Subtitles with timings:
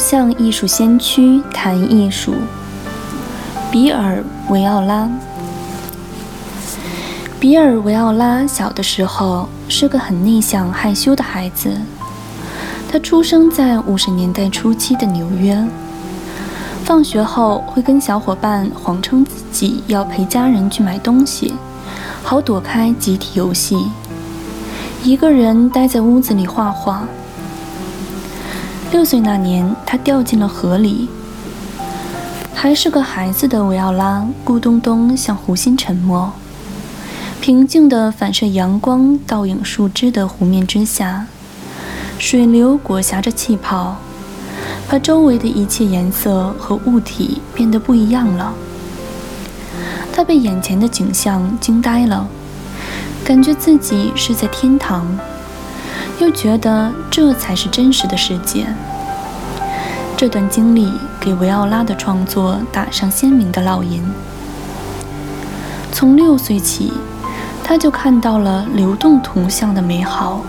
[0.00, 2.34] 向艺术先驱谈艺术。
[3.70, 5.08] 比尔·维奥拉。
[7.38, 11.70] 比尔·维奥拉小的时候是个很内向、害羞的孩子。
[12.90, 15.62] 他出生在五十年代初期的纽约。
[16.82, 21.54] 放学后会跟小伙伴谎称自己要陪家人去买东西，
[22.22, 23.76] 好躲开集体游戏，
[25.04, 27.04] 一个人待在屋子里画画。
[28.92, 31.08] 六岁那年，他掉进了河里。
[32.52, 36.32] 还是个孩子的维奥拉，咕咚咚向湖心沉没。
[37.40, 41.26] 平静的反射阳光倒影树枝的湖面之下，
[42.18, 43.96] 水流裹挟着气泡，
[44.88, 48.52] 把周围的一切颜色和物体变得不一样了。
[50.12, 52.26] 他被眼前的景象惊呆了，
[53.24, 55.06] 感觉自己是在天堂。
[56.20, 58.66] 又觉得这才是真实的世界。
[60.18, 64.02] 这段经历给维奥拉的创作打上鲜明的烙印。
[65.90, 66.92] 从六岁起，
[67.64, 70.42] 他就看到了流动图像的美好，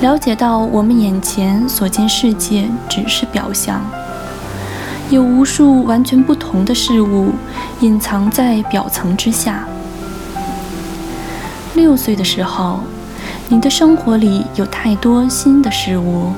[0.00, 3.80] 了解到我们眼前所见世界只是表象，
[5.08, 7.30] 有无数完全不同的事物
[7.80, 9.64] 隐藏在表层之下。
[11.74, 12.80] 六岁的时候。
[13.50, 16.32] 你的生活里有太多新的事物，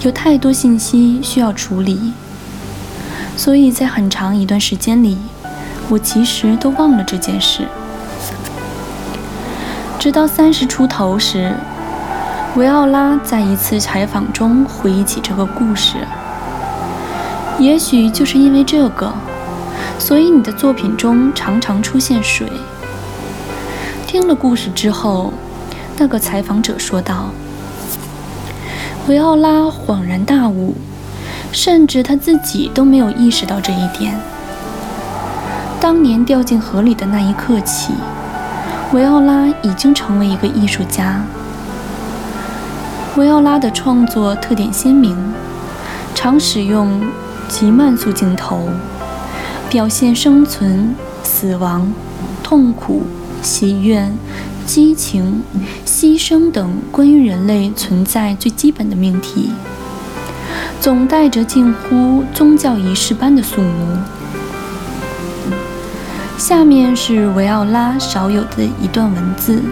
[0.00, 2.12] 有太多信息需要处理，
[3.36, 5.18] 所以在很长一段时间里，
[5.88, 7.68] 我其实都忘了这件事。
[10.00, 11.54] 直到三十出头时，
[12.56, 15.94] 维奥拉在一次采访中回忆起这个故事。
[17.60, 19.14] 也许就是因为这个，
[19.96, 22.50] 所以你的作品中常常出现水。
[24.08, 25.32] 听了故事之后。
[25.98, 27.30] 那个采访者说道
[29.08, 30.74] ：“维奥拉恍然大悟，
[31.52, 34.14] 甚至他自己都没有意识到这一点。
[35.80, 37.94] 当年掉进河里的那一刻起，
[38.92, 41.22] 维奥拉已经成为一个艺术家。
[43.16, 45.16] 维奥拉的创作特点鲜明，
[46.14, 47.00] 常使用
[47.48, 48.68] 极慢速镜头，
[49.70, 51.90] 表现生存、死亡、
[52.42, 53.04] 痛苦、
[53.40, 54.06] 喜悦。”
[54.66, 55.42] 激情、
[55.86, 59.50] 牺牲等关于人类存在最基本的命题，
[60.80, 63.96] 总带着近乎宗教仪式般的肃穆。
[66.36, 69.62] 下面是维奥拉少有的一段文字，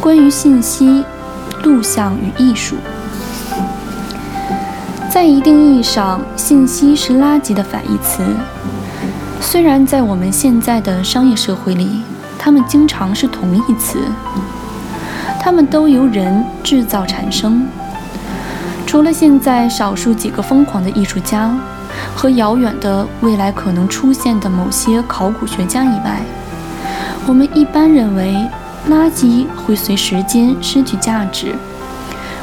[0.00, 1.04] 关于信息、
[1.62, 2.76] 录像与艺术。
[5.12, 8.22] 在一定意义上，信息是垃圾的反义词。
[9.40, 12.02] 虽然在我们现在的商业社会里，
[12.42, 13.98] 它们经常是同义词，
[15.38, 17.68] 它们都由人制造产生。
[18.86, 21.54] 除了现在少数几个疯狂的艺术家
[22.16, 26.22] 和遥远的未来可能出现的某些考古学家以外，
[27.26, 28.48] 我们一般认为
[28.88, 31.54] 垃圾会随时间失去价值，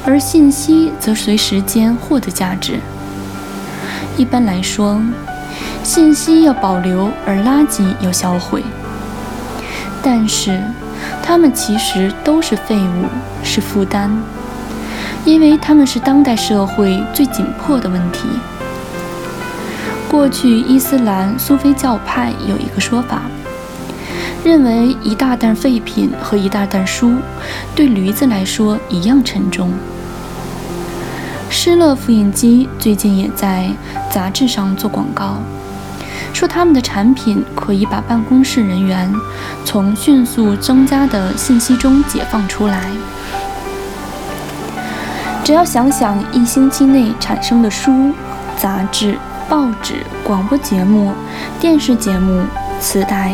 [0.06, 2.80] 而信息则随时间获得价值。
[4.16, 5.02] 一般来说，
[5.84, 8.64] 信息要保留，而垃圾要销毁。
[10.10, 10.58] 但是，
[11.22, 13.06] 它们其实都是废物，
[13.44, 14.10] 是负担，
[15.26, 18.22] 因为它们是当代社会最紧迫的问题。
[20.10, 23.24] 过去，伊斯兰苏菲教派有一个说法，
[24.46, 27.16] 认为一大袋废品和一大袋书，
[27.76, 29.74] 对驴子来说一样沉重。
[31.50, 33.70] 施乐复印机最近也在
[34.10, 35.42] 杂志上做广告。
[36.34, 39.12] 说他们的产品可以把办公室人员
[39.66, 42.90] 从迅速增加的信息中解放出来。
[45.44, 48.14] 只要想想一星期内产生的书、
[48.58, 49.18] 杂志、
[49.50, 51.14] 报纸、广播节目、
[51.60, 52.44] 电视节目、
[52.80, 53.34] 磁带、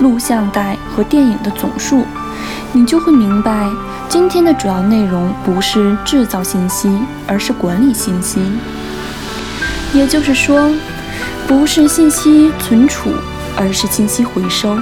[0.00, 2.04] 录像带和电影的总数，
[2.72, 3.68] 你就会明白，
[4.08, 6.90] 今天的主要内容不是制造信息，
[7.26, 8.40] 而是管理信息。
[9.92, 10.70] 也就是说。
[11.46, 13.10] 不是信息存储，
[13.56, 14.76] 而是信息回收。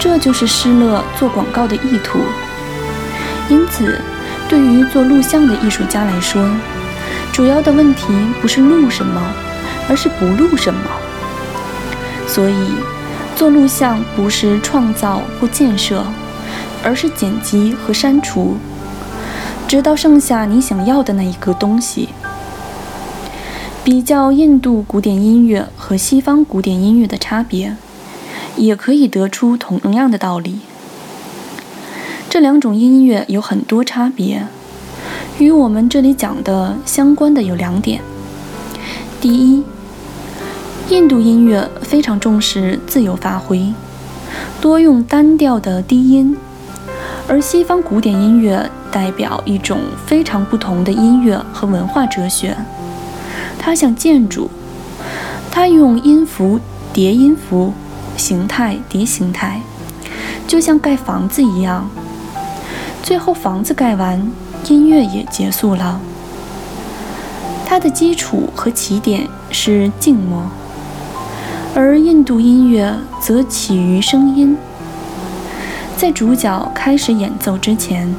[0.00, 2.18] 这就是施乐做广告的意图。
[3.48, 4.00] 因此，
[4.48, 6.44] 对于做录像的艺术家来说，
[7.32, 8.06] 主要的问题
[8.42, 9.22] 不是录什么，
[9.88, 10.80] 而是不录什么。
[12.26, 12.74] 所以，
[13.36, 16.04] 做录像不是创造或建设，
[16.82, 18.58] 而是剪辑和删除，
[19.68, 22.08] 直到剩下你想要的那一个东西。
[23.88, 27.74] 比较印度古典音乐和西方古典音乐的差别，
[28.54, 30.58] 也可以得出同样的道理。
[32.28, 34.46] 这两种音乐有很多差别，
[35.38, 38.02] 与我们这里讲的相关的有两点。
[39.22, 39.64] 第一，
[40.90, 43.72] 印度音乐非常重视自由发挥，
[44.60, 46.36] 多用单调的低音，
[47.26, 52.54] 而西方古典音乐代表一种非常不同的音乐和文化哲学。
[53.58, 54.50] 它像建筑，
[55.50, 56.60] 它用音符
[56.92, 57.72] 叠音符，
[58.16, 59.60] 形态叠形态，
[60.46, 61.88] 就像盖房子一样。
[63.02, 64.30] 最后房子盖完，
[64.68, 66.00] 音乐也结束了。
[67.66, 70.44] 它的基础和起点是静默，
[71.74, 74.56] 而印度音乐则起于声音。
[75.96, 78.14] 在主角开始演奏之前，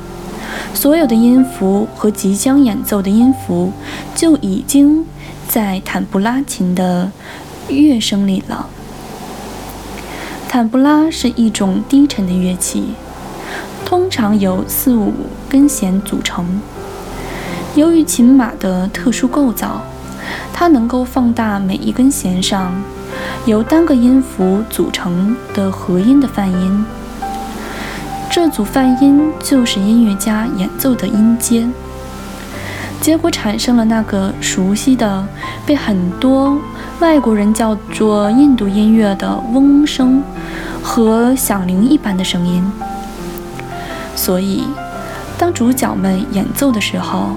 [0.73, 3.71] 所有的音符和即将演奏的音符
[4.15, 5.05] 就已经。
[5.49, 7.11] 在坦布拉琴的
[7.69, 8.67] 乐声里了。
[10.47, 12.93] 坦布拉是一种低沉的乐器，
[13.83, 15.11] 通常由四五
[15.49, 16.61] 根弦组成。
[17.73, 19.81] 由于琴码的特殊构造，
[20.53, 22.71] 它能够放大每一根弦上
[23.47, 26.85] 由单个音符组成的合音的泛音。
[28.41, 31.67] 这组泛音就是音乐家演奏的音阶。
[33.01, 35.27] 结果产生了那个熟悉的、
[35.65, 36.57] 被很多
[37.01, 40.23] 外国人叫做印度音乐的嗡声
[40.81, 42.63] 和响铃一般的声音。
[44.15, 44.63] 所以，
[45.37, 47.31] 当主角们演奏的时候，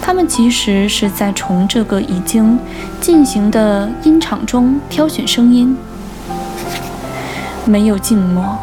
[0.00, 2.58] 他们其实是在从这个已经
[3.02, 5.76] 进行的音场中挑选声音。
[7.66, 8.56] 没有静默。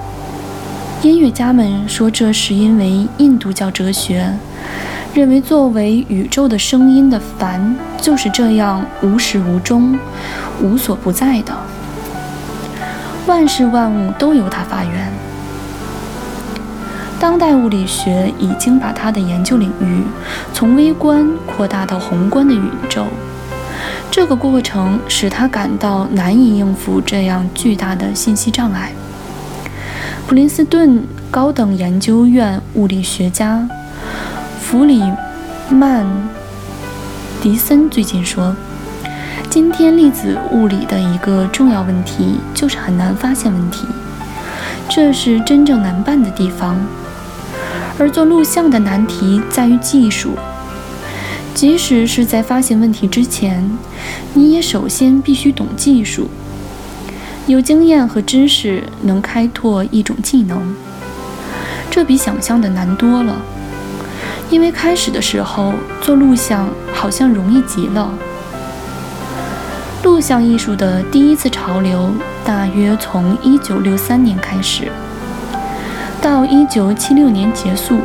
[1.01, 4.30] 音乐家们说，这是因为印度教哲学。
[5.13, 9.98] 认为作为宇宙的声音的凡就是这样无始无终、
[10.62, 11.54] 无所不在的，
[13.25, 15.12] 万事万物都由它发源。
[17.18, 20.04] 当代物理学已经把它的研究领域
[20.54, 23.06] 从微观扩大到宏观的宇宙，
[24.12, 28.92] 这个过程使他感到难以应付这样巨大的信息障碍。
[30.30, 33.68] 普林斯顿高等研究院物理学家。
[34.62, 35.02] 弗里
[35.72, 36.06] 曼
[37.42, 38.56] 迪森最近说
[39.50, 43.88] ：“今天粒子物理的一个重要问题就是很难发现问题，
[44.88, 46.78] 这是真正难办的地方。
[47.98, 50.38] 而做录像的难题在于技术，
[51.56, 53.68] 即使是在发现问题之前，
[54.36, 56.30] 你也首先必须懂技术。
[57.50, 60.75] 有经验和知识能开拓一种技能，
[61.90, 63.36] 这比想象的难多了。”
[64.51, 68.14] 因为开始的时候做录像好像容易极了。
[70.04, 72.12] 录像艺术的第一次潮流
[72.45, 74.92] 大约从1963年开始，
[76.21, 77.97] 到1976年结束，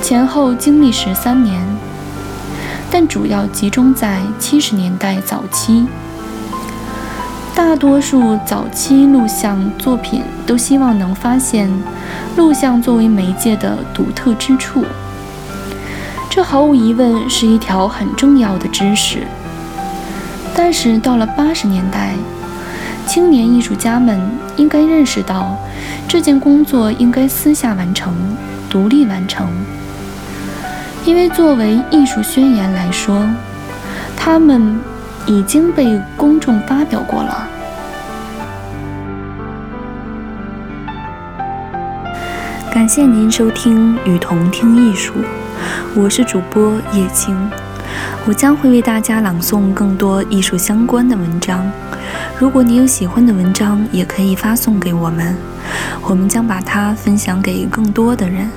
[0.00, 1.62] 前后经历十三年，
[2.90, 5.86] 但主要集中在70年代早期。
[7.62, 11.70] 大多数早期录像作品都希望能发现
[12.34, 14.82] 录像作为媒介的独特之处。
[16.30, 19.26] 这毫无疑问是一条很重要的知识，
[20.54, 22.14] 但是到了八十年代，
[23.06, 24.18] 青年艺术家们
[24.56, 25.54] 应该认识到，
[26.08, 28.14] 这件工作应该私下完成、
[28.70, 29.46] 独立完成，
[31.04, 33.22] 因为作为艺术宣言来说，
[34.16, 34.80] 他们
[35.26, 37.48] 已经被公众发表过了。
[42.72, 45.14] 感谢您收听《与同听艺术》。
[45.94, 47.36] 我是主播叶青，
[48.26, 51.70] 我将会为大家朗诵更多艺术相关的文章。
[52.38, 55.36] 如果你有喜欢的文章，也可以发送给我们，
[56.02, 58.48] 我们将把它分享给更多的人。